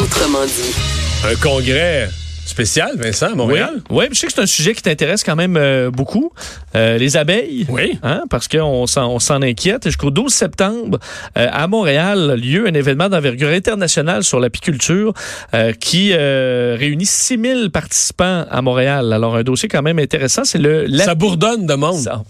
Autrement 0.00 0.44
dit. 0.46 0.74
Un 1.30 1.36
congrès 1.36 2.08
spécial, 2.44 2.90
Vincent, 2.96 3.26
à 3.26 3.34
Montréal? 3.36 3.80
Oui, 3.88 4.06
je 4.10 4.18
sais 4.18 4.26
que 4.26 4.32
c'est 4.32 4.40
un 4.40 4.46
sujet 4.46 4.74
qui 4.74 4.82
t'intéresse 4.82 5.22
quand 5.22 5.36
même 5.36 5.56
euh, 5.56 5.92
beaucoup. 5.92 6.32
Euh, 6.74 6.98
les 6.98 7.16
abeilles. 7.16 7.64
Oui. 7.68 7.98
Hein, 8.02 8.24
parce 8.30 8.48
qu'on 8.48 8.86
s'en, 8.88 9.42
inquiète. 9.42 9.84
Jusqu'au 9.84 10.10
12 10.10 10.32
septembre, 10.32 10.98
euh, 11.38 11.46
à 11.52 11.68
Montréal, 11.68 12.30
a 12.32 12.36
lieu 12.36 12.66
un 12.66 12.74
événement 12.74 13.08
d'envergure 13.08 13.50
internationale 13.50 14.24
sur 14.24 14.40
l'apiculture 14.40 15.14
euh, 15.54 15.72
qui 15.72 16.10
euh, 16.12 16.76
réunit 16.76 17.06
6000 17.06 17.70
participants 17.70 18.44
à 18.50 18.60
Montréal. 18.60 19.12
Alors, 19.12 19.36
un 19.36 19.44
dossier 19.44 19.68
quand 19.68 19.82
même 19.82 20.00
intéressant. 20.00 20.44
C'est 20.44 20.58
le... 20.58 20.88
Ça 20.98 21.14
bourdonne 21.14 21.66
de 21.66 21.74
monde. 21.74 22.00
Ça- 22.00 22.22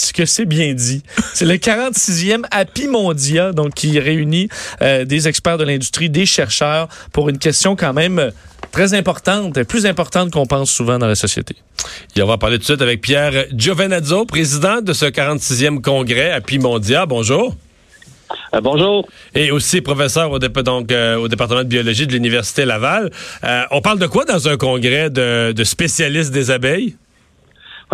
ce 0.00 0.12
que 0.12 0.24
c'est 0.26 0.44
bien 0.46 0.72
dit. 0.74 1.02
C'est 1.34 1.44
le 1.44 1.54
46e 1.54 2.42
Happy 2.50 2.86
Mondia, 2.88 3.52
donc 3.52 3.74
qui 3.74 3.98
réunit 3.98 4.48
euh, 4.82 5.04
des 5.04 5.28
experts 5.28 5.58
de 5.58 5.64
l'industrie, 5.64 6.10
des 6.10 6.26
chercheurs, 6.26 6.88
pour 7.12 7.28
une 7.28 7.38
question 7.38 7.76
quand 7.76 7.92
même 7.92 8.18
euh, 8.18 8.30
très 8.72 8.94
importante, 8.94 9.62
plus 9.64 9.86
importante 9.86 10.30
qu'on 10.30 10.46
pense 10.46 10.70
souvent 10.70 10.98
dans 10.98 11.06
la 11.08 11.14
société. 11.14 11.56
Et 12.16 12.22
on 12.22 12.26
va 12.26 12.38
parler 12.38 12.56
tout 12.56 12.60
de 12.62 12.64
suite 12.66 12.82
avec 12.82 13.00
Pierre 13.00 13.46
Giovenazzo, 13.56 14.24
président 14.26 14.80
de 14.80 14.92
ce 14.92 15.06
46e 15.06 15.80
congrès 15.80 16.30
à 16.30 16.40
Pimondia. 16.40 17.06
Bonjour. 17.06 17.54
Euh, 18.54 18.60
bonjour. 18.60 19.08
Et 19.34 19.50
aussi 19.50 19.80
professeur 19.80 20.30
au, 20.30 20.38
dép- 20.38 20.62
donc, 20.62 20.92
euh, 20.92 21.16
au 21.16 21.26
département 21.26 21.64
de 21.64 21.68
biologie 21.68 22.06
de 22.06 22.12
l'Université 22.12 22.64
Laval. 22.64 23.10
Euh, 23.42 23.62
on 23.72 23.80
parle 23.80 23.98
de 23.98 24.06
quoi 24.06 24.24
dans 24.24 24.48
un 24.48 24.56
congrès 24.56 25.10
de, 25.10 25.50
de 25.52 25.64
spécialistes 25.64 26.30
des 26.30 26.52
abeilles? 26.52 26.94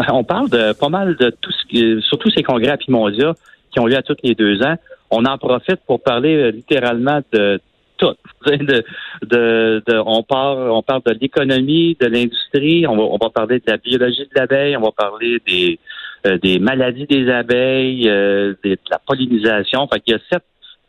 On 0.08 0.24
parle 0.24 0.50
de 0.50 0.72
pas 0.72 0.88
mal 0.88 1.16
de 1.16 1.30
tout 1.30 1.52
ce 1.52 1.66
qui, 1.66 2.02
surtout 2.02 2.30
ces 2.30 2.42
congrès 2.42 2.70
à 2.70 2.76
Pimondia 2.76 3.34
qui 3.72 3.80
ont 3.80 3.86
lieu 3.86 3.96
à 3.96 4.02
tous 4.02 4.16
les 4.22 4.34
deux 4.34 4.62
ans. 4.62 4.76
On 5.10 5.24
en 5.24 5.38
profite 5.38 5.80
pour 5.86 6.02
parler 6.02 6.36
euh, 6.36 6.50
littéralement 6.50 7.20
de 7.32 7.60
tout. 7.96 8.14
On 8.46 10.22
parle, 10.22 11.02
de 11.06 11.18
l'économie, 11.20 11.96
de 12.00 12.06
l'industrie. 12.06 12.86
On 12.86 12.96
va, 12.96 13.02
on 13.04 13.16
va 13.16 13.30
parler 13.30 13.58
de 13.58 13.70
la 13.70 13.78
biologie 13.78 14.24
de 14.24 14.38
l'abeille. 14.38 14.76
On 14.76 14.82
va 14.82 14.92
parler 14.92 15.40
des, 15.46 15.78
euh, 16.26 16.36
des 16.38 16.58
maladies 16.58 17.06
des 17.06 17.30
abeilles, 17.30 18.08
euh, 18.08 18.54
de 18.62 18.76
la 18.90 18.98
pollinisation. 18.98 19.88
Fait 19.88 20.00
qu'il 20.00 20.14
y 20.14 20.16
a 20.16 20.20
sept 20.30 20.42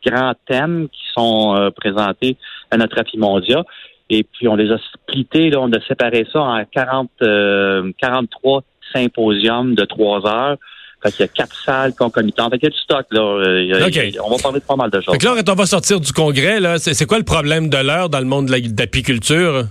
grands 0.06 0.34
thèmes 0.46 0.88
qui 0.90 1.02
sont 1.16 1.70
présentés 1.76 2.36
à 2.70 2.76
notre 2.76 2.98
Apimondia. 2.98 3.64
Et 4.10 4.24
puis, 4.24 4.48
on 4.48 4.56
les 4.56 4.70
a 4.70 4.78
splittés, 4.78 5.50
là, 5.50 5.60
on 5.60 5.70
a 5.72 5.80
séparé 5.82 6.26
ça 6.32 6.40
en 6.40 6.64
40, 6.64 7.10
euh, 7.22 7.92
43 7.98 8.62
symposiums 8.92 9.74
de 9.74 9.84
trois 9.84 10.26
heures. 10.26 10.56
Fait 11.02 11.12
qu'il 11.12 11.20
y 11.20 11.24
a 11.24 11.28
quatre 11.28 11.54
salles 11.64 11.94
concomitantes. 11.94 12.50
Fait 12.52 12.58
qu'il 12.58 12.68
y 12.70 12.72
a 12.72 12.74
du 12.74 12.80
stock, 12.82 13.06
là. 13.12 13.20
Euh, 13.20 14.18
on 14.24 14.30
va 14.30 14.42
parler 14.42 14.58
de 14.58 14.64
pas 14.64 14.74
mal 14.76 14.90
de 14.90 15.00
choses. 15.00 15.12
Fait 15.14 15.18
que 15.18 15.24
là, 15.26 15.34
quand 15.36 15.52
on 15.52 15.54
va 15.54 15.66
sortir 15.66 16.00
du 16.00 16.12
congrès, 16.12 16.58
là, 16.58 16.78
c'est 16.78 17.06
quoi 17.06 17.18
le 17.18 17.24
problème 17.24 17.68
de 17.68 17.76
l'heure 17.78 18.08
dans 18.08 18.18
le 18.18 18.24
monde 18.24 18.46
de 18.46 18.52
la- 18.52 18.60
de 18.60 18.80
l'apiculture? 18.80 19.64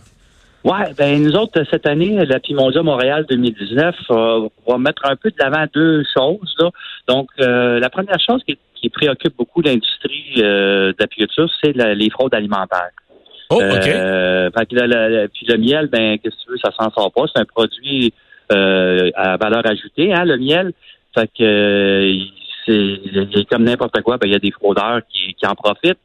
Ouais, 0.63 0.93
ben 0.97 1.21
nous 1.21 1.33
autres, 1.35 1.63
cette 1.69 1.85
année, 1.85 2.25
la 2.25 2.39
Pimondia 2.39 2.81
Montréal 2.81 3.25
2019 3.29 3.95
euh, 4.09 4.47
va 4.67 4.77
mettre 4.77 5.05
un 5.05 5.15
peu 5.15 5.29
de 5.29 5.35
l'avant 5.39 5.65
deux 5.73 6.03
choses. 6.17 6.55
Là. 6.59 6.71
Donc, 7.07 7.29
euh, 7.39 7.79
la 7.79 7.89
première 7.89 8.19
chose 8.19 8.41
qui, 8.45 8.57
qui 8.75 8.89
préoccupe 8.89 9.35
beaucoup 9.37 9.61
l'industrie 9.61 10.33
euh, 10.39 10.91
de 10.91 10.95
l'apiculture, 10.99 11.49
c'est 11.61 11.73
la- 11.75 11.93
les 11.93 12.09
fraudes 12.09 12.33
alimentaires. 12.33 12.89
Oh, 13.49 13.55
OK. 13.61 13.87
Euh, 13.87 14.49
fait 14.57 14.65
que 14.65 15.27
puis 15.27 15.45
le 15.47 15.57
miel, 15.57 15.87
ben, 15.87 16.17
qu'est-ce 16.19 16.35
que 16.35 16.41
tu 16.45 16.51
veux, 16.51 16.57
ça 16.57 16.71
s'en 16.77 16.91
sort 16.91 17.11
pas. 17.13 17.23
C'est 17.33 17.41
un 17.41 17.45
produit 17.45 18.13
euh, 18.51 19.09
à 19.15 19.37
valeur 19.37 19.65
ajoutée, 19.65 20.13
hein, 20.13 20.25
le 20.25 20.37
miel. 20.37 20.73
Fait 21.13 21.27
que 21.27 21.43
euh, 21.43 22.19
c'est 22.65 23.45
comme 23.49 23.63
n'importe 23.63 24.01
quoi, 24.01 24.17
ben, 24.17 24.27
il 24.27 24.33
y 24.33 24.35
a 24.35 24.39
des 24.39 24.51
fraudeurs 24.51 25.01
qui, 25.09 25.33
qui 25.33 25.47
en 25.47 25.55
profitent 25.55 25.97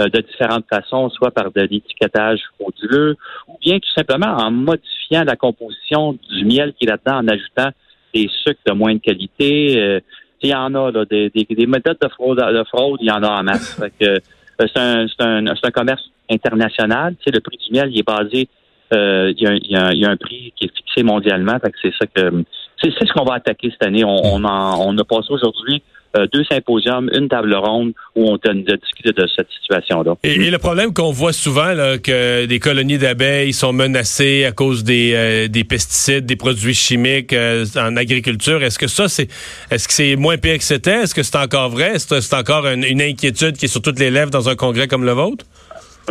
euh, 0.00 0.08
de 0.08 0.20
différentes 0.20 0.66
façons, 0.68 1.08
soit 1.10 1.30
par 1.30 1.50
de 1.50 1.62
l'étiquetage 1.62 2.40
frauduleux, 2.58 3.16
ou 3.48 3.56
bien 3.60 3.78
tout 3.78 3.90
simplement 3.96 4.36
en 4.36 4.50
modifiant 4.50 5.24
la 5.24 5.36
composition 5.36 6.12
du 6.30 6.44
miel 6.44 6.72
qui 6.78 6.84
est 6.84 6.88
là-dedans, 6.88 7.18
en 7.18 7.28
ajoutant 7.28 7.70
des 8.14 8.28
sucres 8.44 8.60
de 8.66 8.72
moindre 8.72 9.00
qualité. 9.00 9.80
Euh, 9.80 10.00
il 10.42 10.50
y 10.50 10.54
en 10.54 10.74
a 10.74 10.90
là, 10.90 11.04
des, 11.04 11.30
des, 11.30 11.46
des 11.48 11.66
méthodes 11.66 11.98
de 12.00 12.08
fraude, 12.08 12.38
de 12.38 12.64
fraude, 12.64 12.98
il 13.02 13.08
y 13.08 13.10
en 13.10 13.22
a 13.22 13.40
en 13.40 13.42
masse. 13.42 13.78
Fait 13.78 13.92
que, 13.98 14.10
euh, 14.10 14.18
c'est 14.58 14.78
un, 14.78 15.06
un, 15.20 15.46
un 15.46 15.70
commerce 15.70 16.10
international. 16.30 17.14
Tu 17.16 17.24
sais, 17.24 17.30
le 17.30 17.40
prix 17.40 17.58
du 17.58 17.72
miel, 17.72 17.90
il 17.92 17.98
est 17.98 18.06
basé, 18.06 18.48
y 18.92 19.46
un, 19.46 19.54
il, 19.62 19.70
y 19.70 19.76
il 19.92 19.98
y 20.00 20.04
a 20.04 20.10
un 20.10 20.16
prix 20.16 20.52
qui 20.56 20.66
est 20.66 20.76
fixé 20.76 21.02
mondialement. 21.02 21.58
C'est 21.82 21.92
ça 21.98 22.06
que 22.06 22.44
c'est, 22.82 22.90
ce 23.06 23.12
qu'on 23.12 23.24
va 23.24 23.34
attaquer 23.34 23.70
cette 23.70 23.86
année. 23.86 24.04
On, 24.04 24.34
on, 24.34 24.44
en- 24.44 24.86
on 24.88 24.96
a 24.98 25.04
passé 25.04 25.28
aujourd'hui 25.30 25.82
euh, 26.16 26.26
deux 26.32 26.42
symposiums, 26.50 27.08
une 27.14 27.28
table 27.28 27.54
ronde 27.54 27.92
où 28.16 28.28
on 28.28 28.36
discuté 28.76 29.12
de 29.12 29.28
cette 29.36 29.46
situation-là. 29.60 30.14
Et, 30.24 30.32
et 30.32 30.50
le 30.50 30.58
problème 30.58 30.92
qu'on 30.92 31.12
voit 31.12 31.32
souvent, 31.32 31.72
là, 31.72 31.98
que 31.98 32.46
des 32.46 32.58
colonies 32.58 32.98
d'abeilles 32.98 33.52
sont 33.52 33.72
menacées 33.72 34.44
à 34.44 34.50
cause 34.50 34.82
des, 34.82 35.12
euh, 35.14 35.46
des 35.46 35.62
pesticides, 35.62 36.26
des 36.26 36.34
produits 36.34 36.74
chimiques 36.74 37.32
euh, 37.32 37.64
en 37.76 37.96
agriculture, 37.96 38.60
est-ce 38.64 38.78
que 38.80 38.88
ça, 38.88 39.08
c'est 39.08 39.28
est-ce 39.70 39.86
que 39.86 39.94
c'est 39.94 40.16
moins 40.16 40.36
pire 40.36 40.58
que 40.58 40.64
c'était? 40.64 41.02
Est-ce 41.02 41.14
que 41.14 41.22
c'est 41.22 41.36
encore 41.36 41.68
vrai? 41.68 41.94
Est-ce 41.94 42.08
que 42.08 42.20
c'est 42.20 42.34
encore 42.34 42.66
une, 42.66 42.82
une 42.82 43.02
inquiétude 43.02 43.56
qui 43.56 43.66
est 43.66 43.68
sur 43.68 43.80
toutes 43.82 44.00
les 44.00 44.10
lèvres 44.10 44.32
dans 44.32 44.48
un 44.48 44.56
congrès 44.56 44.88
comme 44.88 45.04
le 45.04 45.12
vôtre? 45.12 45.44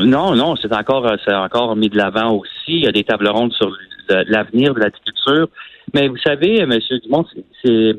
Non, 0.02 0.36
non, 0.36 0.56
c'est 0.56 0.74
encore, 0.74 1.06
euh, 1.08 1.16
c'est 1.26 1.34
encore 1.34 1.76
mis 1.76 1.90
de 1.90 1.98
l'avant 1.98 2.34
aussi. 2.34 2.50
Il 2.68 2.84
y 2.84 2.88
a 2.88 2.92
des 2.92 3.04
tables 3.04 3.30
rondes 3.30 3.54
sur 3.54 3.76
l'avenir 4.10 4.74
de 4.74 4.80
l'agriculture. 4.80 5.48
Mais 5.94 6.08
vous 6.08 6.18
savez, 6.18 6.60
M. 6.60 6.72
Dumont, 7.04 7.26
c'est, 7.64 7.96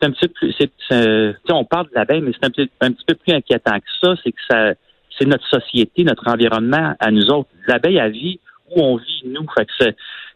c'est, 0.00 0.06
un 0.06 0.10
petit 0.10 0.28
peu 0.28 0.50
c'est, 0.58 1.52
on 1.52 1.64
parle 1.64 1.86
de 1.86 1.94
l'abeille, 1.94 2.20
mais 2.20 2.32
c'est 2.32 2.46
un 2.46 2.50
petit, 2.50 2.70
un 2.80 2.92
petit 2.92 3.04
peu 3.06 3.14
plus 3.14 3.32
inquiétant 3.34 3.78
que 3.78 3.86
ça. 4.00 4.14
C'est 4.22 4.32
que 4.32 4.40
ça, 4.48 4.74
c'est 5.18 5.26
notre 5.26 5.46
société, 5.48 6.04
notre 6.04 6.28
environnement 6.28 6.94
à 6.98 7.10
nous 7.10 7.30
autres. 7.30 7.48
L'abeille, 7.66 7.96
elle 7.96 8.12
vit 8.12 8.40
où 8.70 8.82
on 8.82 8.96
vit, 8.96 9.22
nous. 9.26 9.46
Fait 9.56 9.66
que 9.66 9.72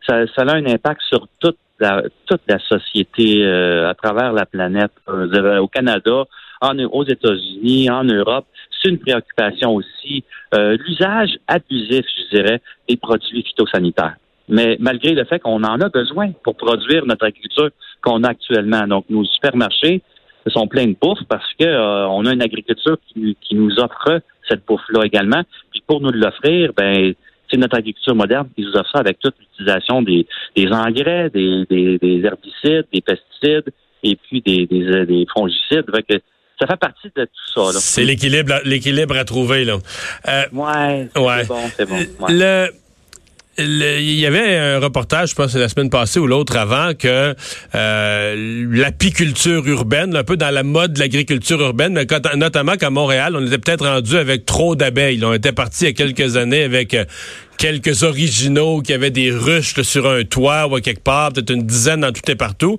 ça, 0.06 0.27
ça 0.27 0.43
a 0.43 0.55
un 0.55 0.66
impact 0.66 1.00
sur 1.03 1.27
toute 1.41 1.59
la, 1.78 2.03
toute 2.27 2.43
la 2.49 2.59
société 2.59 3.43
euh, 3.44 3.89
à 3.89 3.94
travers 3.94 4.33
la 4.33 4.47
planète. 4.47 4.93
Euh, 5.09 5.59
au 5.59 5.69
Canada, 5.69 6.25
en, 6.60 6.78
aux 6.78 7.04
États-Unis, 7.04 7.91
en 7.91 8.04
Europe. 8.04 8.47
C'est 8.81 8.88
une 8.91 8.98
préoccupation 8.98 9.75
aussi. 9.75 10.25
Euh, 10.54 10.76
L'usage 10.87 11.38
abusif, 11.47 12.04
je 12.16 12.37
dirais, 12.37 12.60
des 12.88 12.97
produits 12.97 13.43
phytosanitaires. 13.43 14.16
Mais 14.48 14.76
malgré 14.81 15.12
le 15.15 15.25
fait 15.25 15.38
qu'on 15.38 15.62
en 15.62 15.81
a 15.81 15.88
besoin 15.88 16.32
pour 16.43 16.56
produire 16.56 17.06
notre 17.06 17.26
agriculture 17.26 17.71
qu'on 18.03 18.25
a 18.25 18.31
actuellement. 18.31 18.87
Donc, 18.87 19.04
nos 19.10 19.25
supermarchés 19.25 20.03
sont 20.47 20.66
pleins 20.66 20.87
de 20.87 20.97
bouffe 21.00 21.22
parce 21.28 21.53
que 21.59 21.66
euh, 21.66 22.09
on 22.09 22.25
a 22.26 22.32
une 22.32 22.43
agriculture 22.43 22.97
qui, 23.09 23.37
qui 23.41 23.54
nous 23.54 23.78
offre 23.78 24.21
cette 24.48 24.65
bouffe-là 24.66 25.04
également. 25.04 25.42
Puis 25.71 25.82
pour 25.87 26.00
nous 26.00 26.10
l'offrir, 26.10 26.72
ben 26.77 27.15
c'est 27.50 27.59
notre 27.59 27.77
agriculture 27.77 28.15
moderne 28.15 28.48
qui 28.56 28.62
nous 28.62 28.75
offre 28.77 28.91
ça 28.92 29.00
avec 29.00 29.19
toute 29.19 29.34
l'utilisation 29.38 30.03
des, 30.03 30.27
des 30.56 30.69
engrais, 30.69 31.31
des, 31.31 31.66
des, 31.69 31.98
des 31.98 32.25
herbicides, 32.25 32.87
des 32.92 33.00
pesticides 33.00 33.72
et 34.03 34.16
puis 34.16 34.41
des, 34.41 34.66
des, 34.66 35.04
des 35.04 35.27
fongicides. 35.32 35.84
Ça 36.60 36.66
fait 36.66 36.76
partie 36.76 37.09
de 37.16 37.25
tout 37.25 37.53
ça. 37.54 37.72
là. 37.72 37.78
C'est 37.81 38.04
l'équilibre, 38.04 38.60
l'équilibre 38.65 39.16
à 39.16 39.25
trouver, 39.25 39.65
là. 39.65 39.78
Euh, 40.28 40.43
Ouais, 40.53 41.09
Ouais. 41.16 41.38
c'est 41.41 41.48
bon, 41.48 41.71
c'est 41.76 41.87
bon. 41.88 41.97
ouais. 41.97 42.06
Le, 42.28 42.69
il 43.59 44.19
y 44.19 44.25
avait 44.26 44.56
un 44.56 44.78
reportage, 44.78 45.31
je 45.31 45.34
pense, 45.34 45.54
la 45.54 45.69
semaine 45.69 45.91
passée 45.91 46.19
ou 46.19 46.26
l'autre 46.26 46.56
avant, 46.56 46.94
que 46.94 47.34
euh, 47.75 48.66
l'apiculture 48.71 49.66
urbaine, 49.66 50.16
un 50.16 50.25
peu 50.25 50.37
dans 50.37 50.50
la 50.50 50.62
mode 50.62 50.94
de 50.94 50.98
l'agriculture 51.00 51.60
urbaine, 51.60 51.93
mais 51.94 52.06
quand- 52.06 52.34
notamment 52.37 52.77
qu'à 52.77 52.91
Montréal, 52.91 53.34
on 53.37 53.44
était 53.47 53.59
peut-être 53.59 53.87
rendu 53.87 54.16
avec 54.16 54.47
trop 54.47 54.77
d'abeilles. 54.77 55.22
On 55.25 55.34
était 55.34 55.53
parti 55.53 55.84
il 55.84 55.87
y 55.88 55.91
a 55.91 55.92
quelques 55.92 56.37
années 56.37 56.62
avec 56.62 56.94
euh, 56.94 57.04
quelques 57.60 58.03
originaux 58.04 58.81
qui 58.81 58.93
avaient 58.94 59.10
des 59.10 59.31
ruches 59.31 59.81
sur 59.82 60.09
un 60.09 60.25
toit 60.25 60.66
ou 60.66 60.81
quelque 60.81 61.04
part, 61.04 61.32
peut-être 61.32 61.50
une 61.53 61.66
dizaine 61.66 62.00
dans 62.00 62.10
tout 62.10 62.28
et 62.28 62.34
partout. 62.34 62.78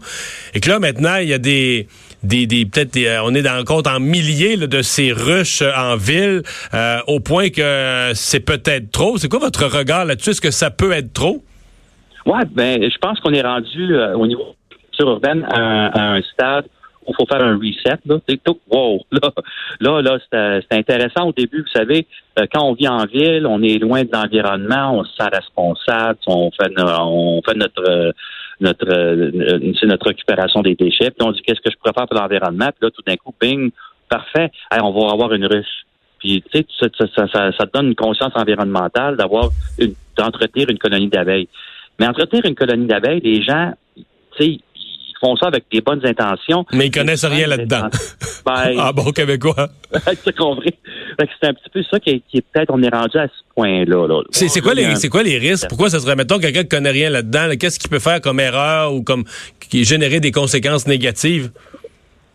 Et 0.55 0.59
que 0.59 0.69
là, 0.69 0.79
maintenant, 0.79 1.17
il 1.17 1.29
y 1.29 1.33
a 1.33 1.37
des 1.37 1.87
des, 2.23 2.45
des 2.47 2.65
peut-être 2.65 2.97
euh, 2.97 3.19
on 3.23 3.33
est 3.33 3.41
dans 3.41 3.63
compte 3.63 3.87
en 3.87 3.99
milliers 3.99 4.57
de 4.57 4.81
ces 4.81 5.11
ruches 5.11 5.61
euh, 5.61 5.71
en 5.75 5.95
ville 5.95 6.41
euh, 6.73 6.99
au 7.07 7.19
point 7.19 7.49
que 7.49 8.11
c'est 8.15 8.41
peut-être 8.41 8.91
trop. 8.91 9.17
C'est 9.17 9.29
quoi 9.29 9.39
votre 9.39 9.65
regard 9.65 10.05
là-dessus? 10.05 10.31
Est-ce 10.31 10.41
que 10.41 10.51
ça 10.51 10.69
peut 10.71 10.91
être 10.91 11.13
trop? 11.13 11.43
Ouais, 12.25 12.43
ben, 12.51 12.81
je 12.81 12.97
pense 12.99 13.19
qu'on 13.19 13.33
est 13.33 13.41
rendu 13.41 13.95
au 14.15 14.27
niveau 14.27 14.55
urbaine 14.99 15.43
à, 15.49 16.13
un- 16.13 16.21
stade 16.33 16.65
il 17.07 17.15
faut 17.15 17.25
faire 17.25 17.43
un 17.43 17.57
reset. 17.57 17.99
Là, 18.05 18.19
tout, 18.43 18.59
wow, 18.69 19.01
là, 19.11 19.31
là, 19.79 20.01
là 20.01 20.17
c'est, 20.69 20.77
intéressant 20.77 21.27
au 21.27 21.33
début. 21.33 21.61
Vous 21.61 21.79
savez, 21.79 22.07
euh, 22.39 22.45
quand 22.53 22.63
on 22.63 22.73
vit 22.73 22.87
en 22.87 23.05
ville, 23.05 23.45
on 23.47 23.61
est 23.61 23.79
loin 23.79 24.03
de 24.03 24.09
l'environnement, 24.11 24.99
on 24.99 25.03
se 25.03 25.15
sent 25.15 25.29
responsable, 25.31 26.19
on 26.27 26.51
fait, 26.51 26.71
on 26.79 27.41
fait 27.45 27.55
notre 27.55 27.89
euh, 27.89 28.11
notre 28.59 28.87
euh, 28.87 29.73
c'est 29.79 29.87
notre 29.87 30.07
récupération 30.07 30.61
des 30.61 30.75
déchets. 30.75 31.11
Puis 31.11 31.27
on 31.27 31.31
dit 31.31 31.41
qu'est-ce 31.41 31.61
que 31.61 31.71
je 31.71 31.77
pourrais 31.77 31.93
faire 31.93 32.07
pour 32.07 32.19
l'environnement? 32.19 32.67
Puis 32.67 32.87
là, 32.87 32.91
tout 32.91 33.01
d'un 33.05 33.15
coup, 33.15 33.33
bing, 33.39 33.71
parfait. 34.09 34.51
On 34.71 34.91
va 34.91 35.11
avoir 35.11 35.33
une 35.33 35.45
ruche. 35.45 35.85
Puis 36.19 36.43
tu 36.51 36.59
sais, 36.59 36.65
ça, 36.79 36.87
ça, 36.97 37.27
ça, 37.27 37.51
ça, 37.51 37.65
te 37.65 37.71
donne 37.73 37.87
une 37.87 37.95
conscience 37.95 38.33
environnementale 38.35 39.17
d'avoir 39.17 39.49
d'entretenir 40.15 40.69
une 40.69 40.77
colonie 40.77 41.07
d'abeilles. 41.07 41.47
Mais 41.99 42.07
entretenir 42.07 42.45
une 42.45 42.55
colonie 42.55 42.85
d'abeilles, 42.85 43.21
les 43.21 43.41
gens, 43.41 43.73
tu 43.95 44.03
sais, 44.37 44.59
font 45.21 45.35
ça 45.35 45.47
avec 45.47 45.65
des 45.71 45.81
bonnes 45.81 46.05
intentions. 46.05 46.65
Mais 46.73 46.87
ils 46.87 46.91
connaissent 46.91 47.25
rien 47.25 47.47
là-dedans. 47.47 47.87
Ben, 48.45 48.73
ah 48.79 48.91
bon, 48.91 49.11
québécois? 49.11 49.69
c'est 50.23 50.35
compris? 50.35 50.73
C'est 51.17 51.47
un 51.47 51.53
petit 51.53 51.69
peu 51.71 51.83
ça 51.89 51.99
qui 51.99 52.09
est, 52.33 52.41
peut-être 52.51 52.71
on 52.73 52.81
est 52.81 52.93
rendu 52.93 53.17
à 53.17 53.27
ce 53.27 53.53
point-là. 53.55 54.07
Là. 54.07 54.21
C'est 54.31 54.61
quoi 54.61 54.73
les 54.73 54.95
c'est 54.95 55.09
quoi 55.09 55.23
les 55.23 55.37
risques? 55.37 55.67
Pourquoi 55.69 55.89
ça 55.89 55.99
serait 55.99 56.15
mettons 56.15 56.39
quelqu'un 56.39 56.63
qui 56.63 56.69
connaît 56.69 56.91
rien 56.91 57.09
là-dedans 57.09 57.49
Qu'est-ce 57.59 57.79
qu'il 57.79 57.89
peut 57.89 57.99
faire 57.99 58.19
comme 58.21 58.39
erreur 58.39 58.93
ou 58.93 59.03
comme 59.03 59.23
qui 59.69 59.83
générer 59.83 60.19
des 60.19 60.31
conséquences 60.31 60.87
négatives? 60.87 61.51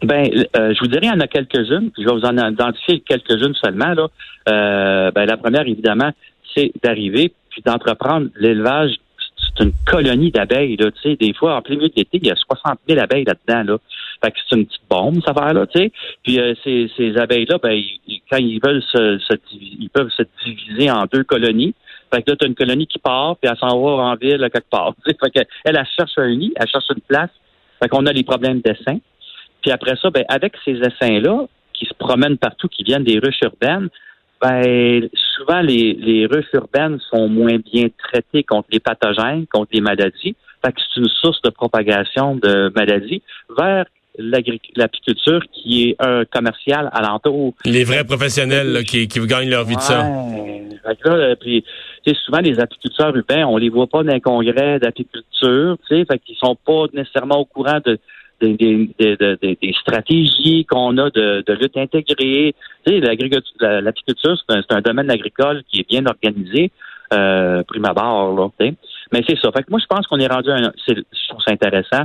Ben, 0.03 0.29
euh, 0.57 0.75
je 0.75 0.79
vous 0.81 0.89
dirais, 0.89 1.07
il 1.07 1.09
y 1.09 1.11
en 1.11 1.21
a 1.21 1.27
quelques-unes, 1.27 1.91
je 1.99 2.05
vais 2.05 2.13
vous 2.13 2.25
en 2.25 2.51
identifier 2.51 3.01
quelques-unes 3.01 3.55
seulement. 3.55 3.95
Là. 3.95 4.09
Euh, 4.49 5.11
ben, 5.11 5.25
la 5.25 5.37
première, 5.37 5.67
évidemment, 5.67 6.11
c'est 6.55 6.71
d'arriver 6.83 7.33
puis 7.51 7.63
d'entreprendre 7.65 8.29
l'élevage. 8.37 8.93
C'est 9.57 9.65
une 9.65 9.73
colonie 9.87 10.31
d'abeilles, 10.31 10.77
là, 10.77 10.91
tu 10.91 11.01
sais. 11.03 11.17
Des 11.17 11.33
fois, 11.33 11.57
en 11.57 11.63
plein 11.63 11.77
milieu 11.77 11.89
de 11.89 11.95
l'été, 11.97 12.19
il 12.19 12.27
y 12.27 12.31
a 12.31 12.37
60 12.37 12.79
000 12.89 13.01
abeilles 13.01 13.25
là-dedans, 13.25 13.73
là. 13.73 13.79
Fait 14.23 14.31
que 14.31 14.39
c'est 14.49 14.57
une 14.57 14.67
petite 14.67 14.83
bombe, 14.89 15.23
ça 15.25 15.33
va 15.33 15.53
là, 15.53 15.67
tu 15.67 15.79
sais. 15.79 15.93
Puis 16.23 16.41
euh, 16.41 16.55
ces, 16.65 16.91
ces 16.97 17.17
abeilles-là, 17.17 17.59
ben, 17.63 17.81
quand 18.31 18.39
ils 18.39 18.61
veulent 18.63 18.83
se, 18.83 19.19
se, 19.19 19.35
ils 19.53 19.91
peuvent 19.91 20.11
se 20.11 20.23
diviser 20.45 20.91
en 20.91 21.05
deux 21.13 21.25
colonies. 21.25 21.75
Fait 22.13 22.23
que 22.23 22.31
là, 22.31 22.37
tu 22.37 22.45
as 22.45 22.49
une 22.49 22.55
colonie 22.55 22.87
qui 22.87 22.99
part, 22.99 23.37
puis 23.37 23.51
elle 23.51 23.59
s'en 23.59 23.81
va 23.81 24.05
en 24.05 24.15
ville 24.15 24.39
quelque 24.53 24.71
part. 24.71 24.95
Fait 25.07 25.15
que 25.15 25.47
elle, 25.65 25.77
elle 25.77 25.87
cherche 25.97 26.19
un 26.19 26.35
nid, 26.35 26.53
elle 26.57 26.69
cherche 26.69 26.87
une 26.91 27.03
place. 27.03 27.31
Fait 27.83 27.89
qu'on 27.89 28.07
a 28.07 28.13
les 28.13 28.25
problèmes 28.25 28.61
d'essaim. 28.61 28.99
Puis 29.63 29.71
après 29.71 29.97
ça, 30.01 30.11
ben, 30.11 30.25
avec 30.29 30.55
ces 30.65 30.79
essaims-là, 30.79 31.47
qui 31.73 31.85
se 31.87 31.95
promènent 31.95 32.39
partout, 32.39 32.69
qui 32.69 32.85
viennent 32.85 33.05
des 33.05 33.19
ruches 33.19 33.41
urbaines, 33.43 33.89
ben, 34.43 35.09
souvent 35.15 35.61
les, 35.61 35.95
les 35.95 36.27
ruches 36.27 36.53
urbaines 36.53 36.99
sont 37.11 37.29
moins 37.29 37.59
bien 37.59 37.87
traitées 37.99 38.43
contre 38.43 38.69
les 38.71 38.81
pathogènes, 38.81 39.47
contre 39.47 39.71
les 39.73 39.81
maladies. 39.81 40.37
Fait 40.65 40.73
que 40.73 40.81
c'est 40.81 41.01
une 41.01 41.09
source 41.09 41.41
de 41.43 41.51
propagation 41.51 42.37
de 42.37 42.73
maladies 42.75 43.23
vers 43.57 43.87
l'apiculture 44.19 45.41
qui 45.53 45.91
est 45.91 45.97
un 45.99 46.25
commercial 46.25 46.91
alentour. 46.93 47.55
Les 47.65 47.85
vrais 47.85 48.05
professionnels 48.05 48.85
qui, 48.85 49.09
qui 49.09 49.21
gagnent 49.27 49.51
leur 49.51 49.65
vie 49.65 49.77
de 49.77 49.81
ça. 49.81 50.07
Fait 50.87 50.97
que 50.97 51.09
là, 51.09 51.37
puis, 51.37 51.65
souvent 52.25 52.39
les 52.39 52.59
apiculteurs 52.61 53.15
urbains, 53.15 53.45
on 53.47 53.57
les 53.57 53.69
voit 53.69 53.87
pas 53.87 54.03
dans 54.03 54.13
un 54.13 54.21
congrès 54.21 54.79
d'apiculture, 54.79 55.77
tu 55.89 55.97
sais, 55.97 56.05
fait 56.05 56.19
qu'ils 56.21 56.37
sont 56.37 56.57
pas 56.57 56.85
nécessairement 56.93 57.41
au 57.41 57.45
courant 57.45 57.81
de 57.85 57.99
des, 58.41 58.91
des, 58.99 59.17
des, 59.17 59.75
stratégies 59.81 60.65
qu'on 60.67 60.99
a 60.99 61.11
de, 61.11 61.45
de, 61.47 61.53
lutte 61.55 61.77
intégrée. 61.77 62.55
Tu 62.87 63.01
sais, 63.01 63.01
l'apiculture, 63.01 64.37
c'est 64.49 64.73
un, 64.73 64.81
domaine 64.81 65.11
agricole 65.11 65.63
qui 65.69 65.81
est 65.81 65.89
bien 65.89 66.05
organisé, 66.07 66.71
euh, 67.15 67.63
prime 67.65 67.85
abord, 67.85 68.37
là, 68.37 68.49
Mais 69.13 69.23
c'est 69.27 69.39
ça. 69.39 69.51
Fait 69.53 69.63
que 69.63 69.71
moi, 69.71 69.81
je 69.81 69.87
pense 69.87 70.07
qu'on 70.07 70.19
est 70.19 70.27
rendu 70.27 70.51
un, 70.51 70.73
je 70.87 71.29
trouve 71.29 71.43
ça 71.47 71.53
intéressant. 71.53 72.05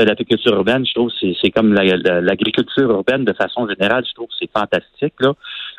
Euh, 0.00 0.04
l'apiculture 0.06 0.54
urbaine, 0.54 0.86
je 0.86 0.94
trouve 0.94 1.10
c'est 1.20 1.50
comme 1.50 1.74
l'agriculture 1.74 2.90
urbaine 2.90 3.24
de 3.24 3.32
façon 3.34 3.68
générale, 3.68 4.04
je 4.08 4.14
trouve 4.14 4.28
c'est 4.38 4.50
fantastique 4.50 5.14
là. 5.20 5.34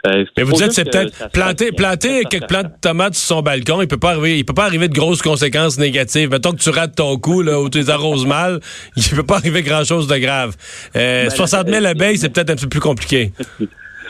Euh, 0.06 0.26
Mais 0.38 0.44
vous 0.44 0.54
dites 0.54 0.74
c'est 0.74 0.84
peut-être 0.84 1.32
planter 1.32 1.72
planter 1.72 2.26
quelques 2.26 2.48
plantes 2.48 2.66
de 2.66 2.80
tomates 2.82 3.16
sur 3.16 3.38
son 3.38 3.42
balcon, 3.42 3.82
il 3.82 3.88
peut 3.88 3.98
pas 3.98 4.12
arriver 4.12 4.38
il 4.38 4.44
peut 4.44 4.54
pas 4.54 4.66
arriver 4.66 4.90
de 4.90 4.94
grosses 4.94 5.22
conséquences 5.22 5.80
négatives. 5.80 6.30
Mettons 6.30 6.52
que 6.52 6.58
tu 6.58 6.70
rates 6.70 6.96
ton 6.96 7.18
coup 7.18 7.42
là 7.42 7.62
ou 7.62 7.70
tu 7.70 7.78
les 7.78 7.90
arroses 7.90 8.26
mal, 8.26 8.60
il 8.98 9.04
peut 9.16 9.24
pas 9.24 9.38
arriver 9.38 9.62
grand-chose 9.62 10.08
de 10.08 10.18
grave. 10.18 10.56
Euh, 10.96 11.30
60 11.30 11.68
ben, 11.68 11.76
000 11.76 11.86
abeilles, 11.86 12.18
c'est 12.18 12.30
peut-être 12.30 12.50
un 12.50 12.56
peu 12.56 12.68
plus 12.68 12.82
compliqué. 12.82 13.32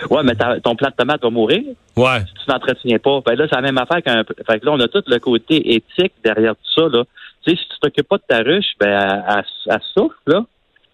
Ouais, 0.10 0.24
mais 0.24 0.34
ton 0.36 0.76
plant 0.76 0.90
de 0.90 0.96
tomate 0.96 1.22
va 1.22 1.30
mourir. 1.30 1.62
Ouais. 1.96 2.20
Si 2.20 2.46
tu 2.46 2.52
n'entretiens 2.52 3.00
pas. 3.00 3.22
Ben 3.26 3.36
là, 3.36 3.46
c'est 3.50 3.56
la 3.56 3.62
même 3.62 3.78
affaire 3.78 4.02
qu'un. 4.02 4.24
Fait 4.24 4.60
que 4.60 4.66
là, 4.66 4.72
on 4.74 4.80
a 4.80 4.88
tout 4.88 5.04
le 5.06 5.20
côté 5.20 5.76
éthique 5.76 6.14
derrière 6.24 6.56
tout 6.56 6.82
ça, 6.82 6.88
là. 6.90 7.04
Tu 7.46 7.52
sais, 7.52 7.58
si 7.58 7.68
tu 7.70 7.80
t'occupes 7.82 8.08
pas 8.08 8.18
de 8.18 8.24
ta 8.28 8.40
ruche, 8.40 8.74
ben, 8.80 9.24
elle, 9.28 9.80
souffre, 9.94 10.16
là. 10.28 10.46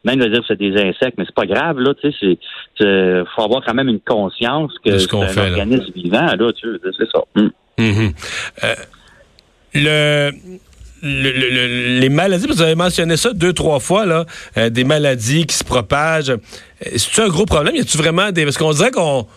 Même 0.06 0.20
de 0.20 0.28
dire 0.28 0.40
que 0.40 0.46
c'est 0.48 0.58
des 0.58 0.74
insectes, 0.76 1.18
mais 1.18 1.26
c'est 1.26 1.36
pas 1.36 1.46
grave, 1.46 1.80
là, 1.80 1.94
tu 1.94 2.12
sais, 2.12 2.38
c'est, 2.78 3.24
faut 3.36 3.44
avoir 3.44 3.62
quand 3.66 3.74
même 3.74 3.90
une 3.90 4.00
conscience 4.00 4.72
que 4.84 4.98
c'est 4.98 5.14
un 5.14 5.52
organisme 5.52 5.92
vivant, 5.94 6.26
là, 6.26 6.52
tu 6.54 6.68
sais, 6.72 6.90
c'est 6.98 7.10
ça. 7.12 7.20
Mm. 7.36 7.50
Mm-hmm. 7.80 8.14
Euh, 8.64 8.76
le, 9.74 10.32
le, 11.02 12.00
les 12.00 12.10
maladies, 12.10 12.48
vous 12.48 12.62
avez 12.62 12.76
mentionné 12.76 13.18
ça 13.18 13.34
deux, 13.34 13.54
trois 13.54 13.80
fois, 13.80 14.06
là, 14.06 14.26
euh, 14.58 14.70
des 14.70 14.84
maladies 14.84 15.46
qui 15.46 15.56
se 15.56 15.64
propagent. 15.64 16.34
C'est 16.96 17.22
un 17.22 17.28
gros 17.28 17.46
problème? 17.46 17.76
Y 17.76 17.82
a-tu 17.82 17.98
vraiment 17.98 18.32
des. 18.32 18.46
Parce 18.46 18.58
qu'on 18.58 18.72
dirait 18.72 18.92
qu'on 18.92 19.28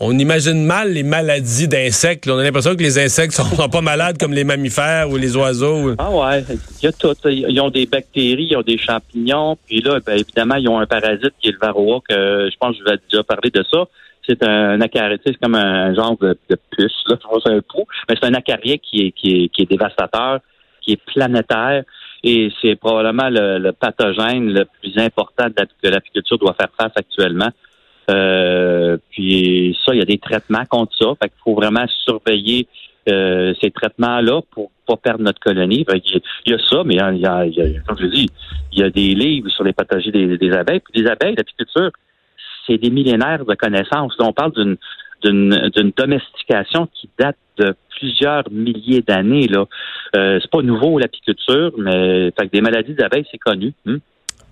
on 0.00 0.18
imagine 0.18 0.64
mal 0.64 0.92
les 0.92 1.02
maladies 1.02 1.68
d'insectes. 1.68 2.28
On 2.28 2.38
a 2.38 2.42
l'impression 2.42 2.74
que 2.74 2.82
les 2.82 2.98
insectes 2.98 3.32
sont, 3.32 3.68
pas 3.68 3.80
malades 3.80 4.18
comme 4.18 4.32
les 4.32 4.44
mammifères 4.44 5.08
ou 5.10 5.16
les 5.16 5.36
oiseaux. 5.36 5.94
Ah 5.98 6.10
ouais, 6.10 6.44
il 6.82 6.84
y 6.84 6.88
a 6.88 6.92
tout. 6.92 7.14
Ils 7.26 7.60
ont 7.60 7.70
des 7.70 7.86
bactéries, 7.86 8.48
ils 8.50 8.56
ont 8.56 8.62
des 8.62 8.78
champignons, 8.78 9.56
puis 9.66 9.80
là, 9.80 10.00
ben, 10.04 10.18
évidemment, 10.18 10.56
ils 10.56 10.68
ont 10.68 10.78
un 10.78 10.86
parasite 10.86 11.32
qui 11.40 11.48
est 11.48 11.52
le 11.52 11.58
varroa, 11.58 12.00
que 12.08 12.48
je 12.50 12.56
pense 12.58 12.76
que 12.76 12.84
je 12.84 12.90
vais 12.90 12.98
déjà 13.10 13.22
parler 13.22 13.50
de 13.50 13.64
ça. 13.70 13.84
C'est 14.26 14.42
un 14.42 14.80
acarien, 14.80 15.18
c'est 15.24 15.38
comme 15.38 15.54
un 15.54 15.94
genre 15.94 16.16
de, 16.18 16.36
puce, 16.70 17.04
là, 17.08 17.16
c'est 17.44 17.52
un 17.52 17.60
pou, 17.60 17.84
mais 18.08 18.16
c'est 18.18 18.26
un 18.26 18.34
acarien 18.34 18.76
qui 18.78 19.12
est, 19.22 19.68
dévastateur, 19.68 20.40
qui 20.80 20.92
est 20.92 21.00
planétaire, 21.04 21.84
et 22.22 22.50
c'est 22.62 22.74
probablement 22.74 23.28
le, 23.28 23.70
pathogène 23.72 24.50
le 24.50 24.64
plus 24.80 24.96
important 24.96 25.48
que 25.82 25.88
l'apiculture 25.88 26.38
doit 26.38 26.54
faire 26.54 26.70
face 26.78 26.92
actuellement. 26.96 27.50
Euh, 28.10 28.96
puis 29.10 29.76
ça, 29.84 29.94
il 29.94 29.98
y 29.98 30.02
a 30.02 30.06
des 30.06 30.18
traitements 30.18 30.64
contre 30.68 30.94
ça. 30.98 31.06
Fait 31.22 31.28
qu'il 31.28 31.38
faut 31.42 31.54
vraiment 31.54 31.86
surveiller 32.04 32.66
euh, 33.08 33.54
ces 33.60 33.70
traitements-là 33.70 34.40
pour 34.50 34.70
pas 34.86 34.96
perdre 34.96 35.24
notre 35.24 35.40
colonie. 35.40 35.84
il, 35.94 36.20
y 36.46 36.54
a, 36.54 36.58
ça, 36.70 36.82
mais 36.84 36.94
il 36.94 37.20
y 37.20 37.26
a, 37.26 37.80
comme 37.86 37.98
je 37.98 38.06
dis, 38.06 38.30
il 38.72 38.80
y 38.80 38.82
a 38.82 38.90
des 38.90 39.14
livres 39.14 39.48
sur 39.50 39.64
les 39.64 39.72
pathologies 39.72 40.12
des, 40.12 40.52
abeilles. 40.52 40.80
Puis 40.80 41.02
les 41.02 41.08
abeilles, 41.08 41.34
l'apiculture, 41.36 41.90
c'est 42.66 42.78
des 42.78 42.90
millénaires 42.90 43.44
de 43.44 43.54
connaissances. 43.54 44.14
on 44.18 44.32
parle 44.32 44.52
d'une 44.52 44.76
d'une 45.22 45.92
domestication 45.96 46.86
qui 46.92 47.08
date 47.18 47.36
de 47.56 47.74
plusieurs 47.96 48.44
milliers 48.50 49.00
d'années. 49.00 49.46
Là, 49.46 49.64
euh, 50.16 50.38
c'est 50.40 50.50
pas 50.50 50.62
nouveau 50.62 50.98
l'apiculture, 50.98 51.72
mais 51.78 52.30
fait 52.32 52.48
que 52.48 52.52
des 52.52 52.60
maladies 52.60 52.94
d'abeilles, 52.94 53.24
c'est 53.30 53.38
connu. 53.38 53.72
Hein. 53.86 53.98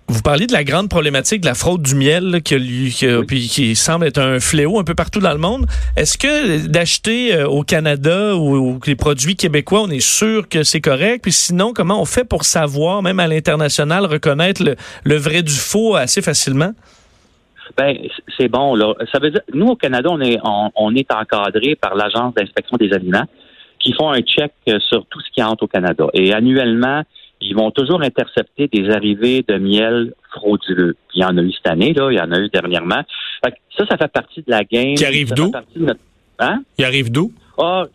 Vous 0.09 0.21
parliez 0.21 0.47
de 0.47 0.53
la 0.53 0.65
grande 0.65 0.89
problématique 0.89 1.41
de 1.41 1.45
la 1.45 1.53
fraude 1.53 1.81
du 1.81 1.95
miel 1.95 2.41
qui, 2.43 2.91
qui, 2.91 3.75
semble 3.75 4.05
être 4.05 4.19
un 4.19 4.39
fléau 4.41 4.77
un 4.77 4.83
peu 4.83 4.95
partout 4.95 5.21
dans 5.21 5.31
le 5.31 5.37
monde. 5.37 5.65
Est-ce 5.95 6.17
que 6.17 6.67
d'acheter 6.67 7.33
euh, 7.33 7.47
au 7.47 7.63
Canada 7.63 8.35
ou, 8.35 8.79
les 8.85 8.95
produits 8.95 9.37
québécois, 9.37 9.81
on 9.81 9.89
est 9.89 10.05
sûr 10.05 10.49
que 10.49 10.63
c'est 10.63 10.81
correct? 10.81 11.23
Puis 11.23 11.31
sinon, 11.31 11.71
comment 11.73 12.01
on 12.01 12.05
fait 12.05 12.25
pour 12.25 12.43
savoir, 12.43 13.01
même 13.01 13.19
à 13.21 13.27
l'international, 13.27 14.05
reconnaître 14.05 14.61
le, 15.05 15.15
vrai 15.15 15.41
du 15.41 15.53
faux 15.53 15.95
assez 15.95 16.21
facilement? 16.21 16.73
Ben, 17.77 17.95
c'est 18.37 18.49
bon. 18.49 18.75
Là. 18.75 18.93
Ça 19.09 19.19
veut 19.19 19.31
dire, 19.31 19.41
nous 19.53 19.67
au 19.67 19.75
Canada, 19.77 20.09
on 20.11 20.19
est 20.19 20.37
on, 20.43 20.93
est 20.95 21.11
encadré 21.13 21.75
par 21.75 21.95
l'agence 21.95 22.33
d'inspection 22.33 22.75
des 22.77 22.91
aliments 22.91 23.25
qui 23.79 23.93
font 23.93 24.11
un 24.11 24.19
check 24.19 24.51
sur 24.65 25.05
tout 25.05 25.21
ce 25.21 25.31
qui 25.31 25.41
entre 25.41 25.63
au 25.63 25.67
Canada. 25.67 26.07
Et 26.13 26.33
annuellement, 26.33 27.03
ils 27.43 27.55
vont 27.55 27.71
toujours 27.71 28.01
intercepter 28.01 28.67
des 28.67 28.89
arrivées 28.89 29.43
de 29.47 29.57
miel 29.57 30.13
frauduleux. 30.31 30.95
Il 31.13 31.21
y 31.21 31.25
en 31.25 31.37
a 31.37 31.41
eu 31.41 31.51
cette 31.51 31.67
année, 31.67 31.93
là, 31.93 32.09
il 32.11 32.17
y 32.17 32.21
en 32.21 32.31
a 32.31 32.39
eu 32.39 32.49
dernièrement. 32.49 33.03
ça, 33.43 33.85
ça 33.85 33.97
fait 33.97 34.11
partie 34.11 34.41
de 34.41 34.49
la 34.49 34.63
game. 34.63 34.95
Qui 34.95 35.05
arrive 35.05 35.33
d'où? 35.33 35.51
Hein? 36.39 36.63
Il 36.77 36.85
arrive 36.85 37.11
d'où? 37.11 37.31
Ah, 37.57 37.85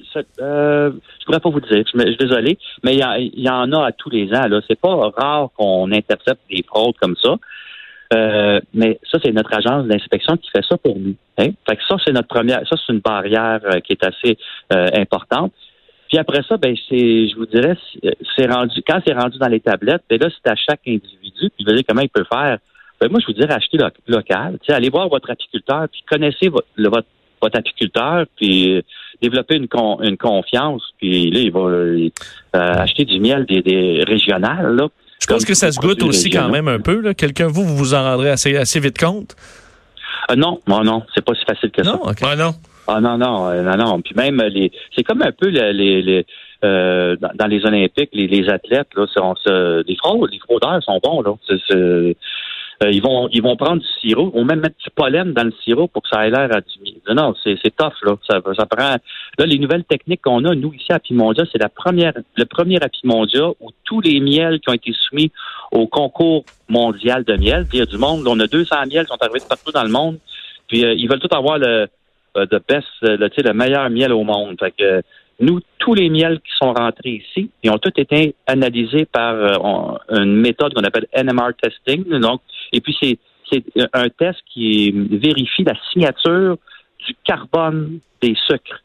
euh, 0.40 0.92
je 1.18 1.24
pourrais 1.24 1.40
pas 1.40 1.50
vous 1.50 1.60
dire, 1.60 1.82
je, 1.84 1.98
suis 1.98 2.16
désolé, 2.16 2.58
mais 2.84 2.94
il 2.94 3.42
y, 3.42 3.50
en 3.50 3.72
a 3.72 3.86
à 3.86 3.92
tous 3.92 4.10
les 4.10 4.28
ans. 4.32 4.46
Là, 4.46 4.60
c'est 4.68 4.78
pas 4.78 4.94
rare 5.16 5.48
qu'on 5.56 5.90
intercepte 5.90 6.42
des 6.48 6.62
fraudes 6.62 6.96
comme 7.00 7.16
ça. 7.20 7.36
Euh, 8.14 8.60
mais 8.72 8.98
ça, 9.10 9.18
c'est 9.22 9.32
notre 9.32 9.52
agence 9.54 9.86
d'inspection 9.86 10.36
qui 10.36 10.50
fait 10.50 10.64
ça 10.66 10.76
pour 10.78 10.98
nous. 10.98 11.14
Hein? 11.38 11.50
Fait 11.68 11.76
que 11.76 11.82
ça, 11.86 11.96
c'est 12.04 12.12
notre 12.12 12.28
première, 12.28 12.60
ça, 12.68 12.76
c'est 12.76 12.92
une 12.92 13.00
barrière 13.00 13.60
euh, 13.64 13.80
qui 13.80 13.92
est 13.92 14.04
assez 14.04 14.38
euh, 14.72 14.88
importante. 14.94 15.52
Puis 16.08 16.18
après 16.18 16.42
ça, 16.48 16.56
ben 16.56 16.74
c'est, 16.88 17.28
je 17.28 17.36
vous 17.36 17.46
dirais, 17.46 17.76
c'est 18.36 18.46
rendu 18.46 18.82
quand 18.86 19.00
c'est 19.06 19.12
rendu 19.12 19.38
dans 19.38 19.48
les 19.48 19.60
tablettes, 19.60 20.02
ben 20.08 20.18
là, 20.18 20.28
c'est 20.30 20.50
à 20.50 20.56
chaque 20.56 20.80
individu, 20.86 21.50
puis 21.54 21.64
vous 21.66 21.72
dire 21.72 21.82
comment 21.86 22.00
il 22.00 22.08
peut 22.08 22.24
faire. 22.30 22.58
Ben 23.00 23.10
moi, 23.10 23.20
je 23.20 23.26
vous 23.26 23.34
dirais 23.34 23.52
acheter 23.52 23.78
local. 24.06 24.58
Tu 24.62 24.72
allez 24.72 24.88
voir 24.88 25.08
votre 25.08 25.30
apiculteur, 25.30 25.86
puis 25.90 26.02
connaissez 26.08 26.48
votre, 26.48 26.66
votre, 26.76 27.56
apiculteur, 27.56 28.24
puis 28.36 28.82
développer 29.22 29.56
une, 29.56 29.68
une 30.02 30.16
confiance, 30.16 30.82
puis 30.98 31.30
là, 31.30 31.40
il 31.40 31.52
va 31.52 31.60
euh, 31.60 32.10
acheter 32.52 33.04
du 33.04 33.20
miel 33.20 33.44
des, 33.46 33.62
des 33.62 34.02
régionales. 34.04 34.74
Là, 34.76 34.88
je 35.20 35.26
pense 35.26 35.44
que 35.44 35.54
ça 35.54 35.70
se 35.72 35.78
goûte 35.78 36.02
aussi 36.02 36.30
quand 36.30 36.48
même 36.48 36.68
un 36.68 36.80
peu. 36.80 37.12
Quelqu'un, 37.12 37.48
vous, 37.48 37.64
vous 37.64 37.76
vous 37.76 37.94
en 37.94 38.02
rendrez 38.02 38.30
assez, 38.30 38.56
assez 38.56 38.80
vite 38.80 38.98
compte? 38.98 39.36
Euh, 40.30 40.36
non, 40.36 40.60
non, 40.66 40.84
non, 40.84 41.02
c'est 41.14 41.24
pas 41.24 41.34
si 41.34 41.44
facile 41.44 41.70
que 41.70 41.84
ça. 41.84 41.98
Ah, 42.22 42.36
non. 42.36 42.54
Ah 42.90 43.02
non, 43.02 43.18
non, 43.18 43.50
euh, 43.50 43.62
non, 43.62 43.76
non. 43.76 44.00
Puis 44.00 44.14
même 44.16 44.40
les, 44.40 44.72
c'est 44.96 45.02
comme 45.02 45.20
un 45.20 45.30
peu 45.30 45.48
les, 45.48 46.24
euh, 46.64 47.16
dans, 47.34 47.46
les 47.46 47.62
Olympiques, 47.66 48.08
les, 48.14 48.26
les 48.26 48.48
athlètes 48.48 48.88
là, 48.96 49.06
sont, 49.14 49.34
les 49.46 49.96
fraudes, 49.96 50.30
les 50.32 50.38
fraudeurs 50.38 50.82
sont 50.82 50.98
bons 51.02 51.20
là. 51.20 51.34
euh, 51.72 52.14
ils 52.90 53.02
vont 53.02 53.28
ils 53.30 53.42
vont 53.42 53.56
prendre 53.56 53.82
du 53.82 53.88
sirop, 54.00 54.30
ils 54.32 54.38
vont 54.38 54.44
même 54.46 54.60
mettre 54.60 54.78
du 54.82 54.88
pollen 54.90 55.34
dans 55.34 55.44
le 55.44 55.52
sirop 55.62 55.88
pour 55.88 56.00
que 56.00 56.08
ça 56.08 56.26
ait 56.26 56.30
l'air 56.30 56.48
à 56.50 56.62
du 56.62 56.80
miel. 56.82 56.94
Non, 57.14 57.34
c'est 57.44 57.76
tough 57.76 57.92
là. 58.04 58.16
Ça, 58.26 58.40
prend. 58.40 58.96
Là, 59.38 59.46
les 59.46 59.58
nouvelles 59.58 59.84
techniques 59.84 60.22
qu'on 60.22 60.42
a 60.46 60.54
nous 60.54 60.72
ici 60.72 60.90
à 60.90 60.98
Pimondia, 60.98 61.44
c'est 61.52 61.60
la 61.60 61.68
première 61.68 62.14
le 62.36 62.44
premier 62.46 62.82
à 62.82 62.88
Pimondia 62.88 63.50
où 63.60 63.70
tous 63.84 64.00
les 64.00 64.18
miels 64.20 64.60
qui 64.60 64.70
ont 64.70 64.74
été 64.74 64.94
soumis 64.94 65.30
au 65.72 65.86
concours 65.88 66.44
mondial 66.70 67.22
de 67.24 67.36
miel, 67.36 67.66
il 67.74 67.80
y 67.80 67.82
a 67.82 67.86
du 67.86 67.98
monde, 67.98 68.26
on 68.26 68.40
a 68.40 68.46
200 68.46 68.76
miels 68.90 69.04
qui 69.04 69.12
sont 69.12 69.22
arrivés 69.22 69.44
partout 69.46 69.72
dans 69.72 69.84
le 69.84 69.90
monde, 69.90 70.18
puis 70.68 70.84
euh, 70.86 70.94
ils 70.94 71.06
veulent 71.06 71.20
tout 71.20 71.34
avoir 71.36 71.58
le 71.58 71.66
euh, 71.66 71.86
de 72.34 72.60
best, 72.68 72.86
euh, 73.04 73.16
le, 73.16 73.30
le 73.36 73.52
meilleur 73.52 73.90
miel 73.90 74.12
au 74.12 74.24
monde. 74.24 74.56
Fait 74.58 74.72
que 74.72 75.02
nous, 75.40 75.60
tous 75.78 75.94
les 75.94 76.10
miels 76.10 76.40
qui 76.40 76.50
sont 76.60 76.72
rentrés 76.72 77.22
ici, 77.24 77.50
ils 77.62 77.70
ont 77.70 77.78
tous 77.78 77.92
été 77.96 78.34
analysés 78.46 79.04
par 79.04 79.34
euh, 79.34 79.96
une 80.10 80.36
méthode 80.36 80.74
qu'on 80.74 80.82
appelle 80.82 81.06
NMR 81.16 81.50
testing. 81.60 82.04
Donc, 82.20 82.40
et 82.72 82.80
puis 82.80 82.96
c'est 83.00 83.18
un 83.92 84.08
test 84.08 84.38
qui 84.52 84.90
vérifie 84.90 85.64
la 85.64 85.74
signature 85.92 86.58
du 87.06 87.14
carbone 87.24 88.00
des 88.20 88.34
sucres. 88.46 88.82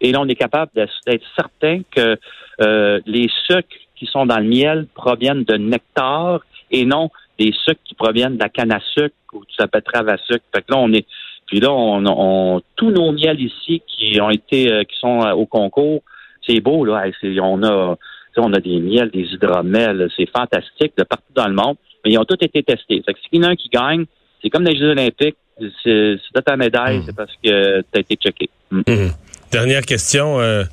Et 0.00 0.12
là, 0.12 0.20
on 0.20 0.28
est 0.28 0.34
capable 0.34 0.70
d'être 0.74 1.24
certain 1.34 1.80
que 1.90 2.18
euh, 2.60 3.00
les 3.06 3.28
sucres 3.46 3.76
qui 3.96 4.06
sont 4.06 4.26
dans 4.26 4.38
le 4.38 4.44
miel 4.44 4.86
proviennent 4.94 5.44
de 5.44 5.56
nectar 5.56 6.40
et 6.70 6.84
non 6.84 7.10
des 7.38 7.52
sucres 7.64 7.80
qui 7.84 7.94
proviennent 7.94 8.36
de 8.36 8.42
la 8.42 8.48
canne 8.48 8.72
à 8.72 8.80
sucre 8.80 9.14
ou 9.32 9.40
du 9.40 9.66
betterave 9.72 10.08
à 10.08 10.18
sucre. 10.18 10.44
Fait 10.54 10.62
que 10.62 10.72
là, 10.72 10.78
on 10.78 10.92
est 10.92 11.06
puis 11.54 11.60
là, 11.60 11.70
on, 11.70 12.04
on, 12.04 12.62
tous 12.74 12.90
nos 12.90 13.12
miels 13.12 13.40
ici 13.40 13.80
qui 13.86 14.20
ont 14.20 14.28
été, 14.28 14.72
euh, 14.72 14.82
qui 14.82 14.98
sont 14.98 15.20
au 15.20 15.46
concours, 15.46 16.02
c'est 16.44 16.58
beau 16.58 16.84
là. 16.84 17.04
on 17.40 17.62
a, 17.62 17.96
on 18.38 18.52
a 18.52 18.58
des 18.58 18.80
miels, 18.80 19.08
des 19.12 19.20
hydromels, 19.20 20.10
c'est 20.16 20.28
fantastique 20.36 20.94
de 20.98 21.04
partout 21.04 21.32
dans 21.32 21.46
le 21.46 21.54
monde. 21.54 21.76
Mais 22.04 22.10
ils 22.10 22.18
ont 22.18 22.24
tous 22.24 22.44
été 22.44 22.64
testés. 22.64 23.00
Fait 23.06 23.14
que 23.14 23.20
s'il 23.20 23.40
y 23.40 23.46
en 23.46 23.50
a 23.50 23.52
un 23.52 23.54
qui 23.54 23.68
gagne, 23.68 24.04
c'est 24.42 24.50
comme 24.50 24.64
les 24.64 24.76
Jeux 24.76 24.90
Olympiques. 24.90 25.36
C'est 25.84 26.18
ta 26.44 26.56
médaille, 26.56 27.04
c'est 27.06 27.14
parce 27.14 27.30
que 27.34 27.82
tu 27.82 27.86
as 27.94 28.00
été 28.00 28.16
checké. 28.16 28.50
Mm. 28.72 28.80
Mm. 28.88 29.10
Dernière 29.52 29.82
question. 29.82 30.40
Euh. 30.40 30.64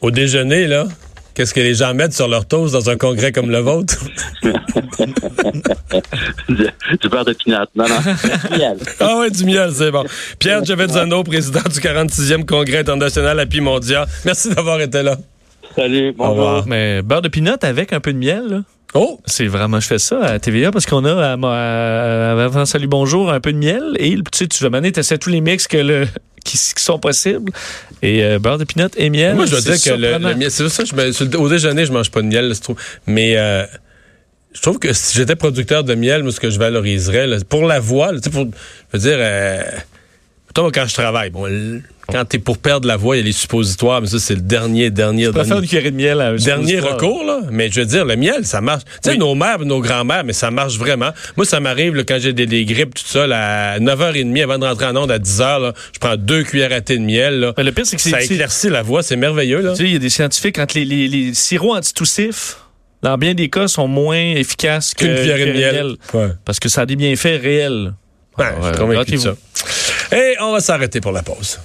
Au 0.00 0.10
déjeuner, 0.10 0.66
là, 0.66 0.86
Qu'est-ce 1.36 1.52
que 1.52 1.60
les 1.60 1.74
gens 1.74 1.92
mettent 1.92 2.14
sur 2.14 2.28
leur 2.28 2.46
toast 2.46 2.72
dans 2.72 2.88
un 2.88 2.96
congrès 2.96 3.30
comme 3.30 3.50
le 3.50 3.58
vôtre? 3.58 4.02
du 6.98 7.08
beurre 7.10 7.26
de 7.26 7.34
pinot. 7.34 7.58
Non, 7.74 7.84
non. 7.86 7.98
Du 7.98 8.58
miel. 8.58 8.78
Ah 9.00 9.18
oui, 9.20 9.30
du 9.30 9.44
miel, 9.44 9.70
c'est 9.70 9.90
bon. 9.90 10.06
Pierre 10.38 10.64
Giovenzano, 10.64 11.22
président 11.24 11.60
du 11.60 11.78
46e 11.78 12.46
congrès 12.46 12.78
international 12.78 13.38
à 13.38 13.44
Pimondia. 13.44 14.06
Merci 14.24 14.54
d'avoir 14.54 14.80
été 14.80 15.02
là. 15.02 15.18
Salut, 15.76 16.14
bonjour. 16.16 16.32
Au 16.32 16.36
revoir. 16.36 16.66
Mais 16.66 17.02
beurre 17.02 17.20
de 17.20 17.28
pinot 17.28 17.58
avec 17.60 17.92
un 17.92 18.00
peu 18.00 18.14
de 18.14 18.18
miel, 18.18 18.46
là? 18.48 18.62
Oh! 18.94 19.20
C'est 19.26 19.46
vraiment, 19.46 19.78
je 19.78 19.88
fais 19.88 19.98
ça 19.98 20.24
à 20.24 20.38
TVA 20.38 20.70
parce 20.70 20.86
qu'on 20.86 21.04
a 21.04 21.36
à, 21.36 22.64
Salut 22.64 22.86
Bonjour 22.86 23.30
un 23.30 23.40
peu 23.40 23.52
de 23.52 23.58
miel 23.58 23.94
et 23.98 24.14
tu 24.14 24.22
sais, 24.32 24.46
tu 24.46 24.64
vas 24.64 24.70
mener, 24.70 24.90
tu 24.90 25.00
essaies 25.00 25.18
tous 25.18 25.28
les 25.28 25.42
mix 25.42 25.68
que 25.68 25.76
le, 25.76 26.06
qui, 26.46 26.56
sont 26.56 26.98
possibles. 26.98 27.52
Et 28.02 28.22
euh, 28.22 28.38
beurre 28.38 28.58
de 28.58 28.64
pinot 28.64 28.88
et 28.96 29.10
miel. 29.10 29.34
Moi, 29.34 29.46
je 29.46 29.52
dois 29.52 29.60
dire 29.60 29.82
que 29.82 29.90
le, 29.90 30.34
miel, 30.34 30.50
c'est 30.50 30.68
ça, 30.68 30.84
je, 30.84 31.36
au 31.36 31.48
déjeuner, 31.48 31.86
je 31.86 31.92
mange 31.92 32.10
pas 32.10 32.22
de 32.22 32.26
miel, 32.26 32.52
mais 33.06 33.36
euh, 33.36 33.64
je 34.52 34.62
trouve 34.62 34.78
que 34.78 34.92
si 34.92 35.16
j'étais 35.16 35.36
producteur 35.36 35.84
de 35.84 35.94
miel, 35.94 36.22
moi, 36.22 36.32
ce 36.32 36.40
que 36.40 36.50
je 36.50 36.58
valoriserais, 36.58 37.26
pour 37.48 37.66
la 37.66 37.80
voix, 37.80 38.12
tu 38.12 38.20
sais, 38.22 38.30
pour, 38.30 38.44
je 38.44 38.98
veux 38.98 38.98
dire, 38.98 39.18
euh, 39.18 39.62
quand 40.56 40.86
je 40.86 40.94
travaille, 40.94 41.30
bon, 41.30 41.82
quand 42.10 42.24
t'es 42.24 42.38
pour 42.38 42.58
perdre 42.58 42.86
la 42.86 42.96
voix, 42.96 43.16
il 43.16 43.20
y 43.20 43.22
a 43.22 43.26
les 43.26 43.32
suppositoires, 43.32 44.00
mais 44.00 44.06
ça, 44.06 44.18
c'est 44.18 44.34
le 44.34 44.40
dernier, 44.40 44.90
dernier, 44.90 45.30
dernier. 45.30 45.48
faire 45.48 45.58
une 45.58 45.66
cuillerée 45.66 45.90
de 45.90 45.96
miel 45.96 46.20
à 46.20 46.28
un 46.28 46.36
Dernier 46.36 46.78
recours, 46.78 47.24
là. 47.24 47.40
Mais 47.50 47.70
je 47.70 47.80
veux 47.80 47.86
dire, 47.86 48.04
le 48.04 48.16
miel, 48.16 48.46
ça 48.46 48.60
marche. 48.60 48.84
Tu 49.02 49.10
sais, 49.10 49.16
nos 49.16 49.34
mères, 49.34 49.58
nos 49.60 49.80
grands-mères, 49.80 50.24
mais 50.24 50.32
ça 50.32 50.50
marche 50.50 50.78
vraiment. 50.78 51.10
Moi, 51.36 51.44
ça 51.44 51.60
m'arrive, 51.60 52.04
quand 52.04 52.18
j'ai 52.20 52.32
des, 52.32 52.64
grippes, 52.64 52.94
tout 52.94 53.04
ça, 53.04 53.24
à 53.24 53.78
9h30 53.78 54.42
avant 54.42 54.58
de 54.58 54.66
rentrer 54.66 54.86
en 54.86 54.96
onde 54.96 55.10
à 55.10 55.18
10h, 55.18 55.62
là, 55.62 55.72
je 55.92 55.98
prends 55.98 56.16
deux 56.16 56.42
cuillères 56.44 56.72
à 56.72 56.80
thé 56.80 56.96
de 56.96 57.02
miel, 57.02 57.40
là. 57.40 57.54
le 57.56 57.72
pire, 57.72 57.86
c'est 57.86 57.96
que 57.96 58.02
ça 58.02 58.22
éclaircit 58.22 58.68
la 58.68 58.82
voix, 58.82 59.02
c'est 59.02 59.16
merveilleux, 59.16 59.60
là. 59.60 59.72
Tu 59.72 59.78
sais, 59.78 59.84
il 59.84 59.92
y 59.92 59.96
a 59.96 60.00
des 60.00 60.10
scientifiques, 60.10 60.56
quand 60.56 60.74
les, 60.74 60.84
les, 60.84 61.08
les 61.08 61.34
sirops 61.34 61.76
antitoussifs, 61.76 62.58
dans 63.02 63.18
bien 63.18 63.34
des 63.34 63.48
cas, 63.48 63.68
sont 63.68 63.88
moins 63.88 64.16
efficaces 64.16 64.94
qu'une 64.94 65.14
cuillère 65.14 65.46
de 65.46 65.52
miel. 65.52 65.96
Parce 66.44 66.60
que 66.60 66.68
ça 66.68 66.82
a 66.82 66.86
des 66.86 66.96
bienfaits 66.96 67.40
réels. 67.42 67.94
Ouais, 68.38 68.46
je 68.62 69.04
suis 69.08 69.20
ça. 69.20 69.34
Et 70.12 70.36
on 70.40 70.52
va 70.52 70.60
s'arrêter 70.60 71.00
pour 71.00 71.12
la 71.12 71.22
pause. 71.22 71.58